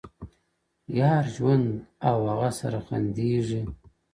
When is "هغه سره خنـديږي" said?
2.29-3.61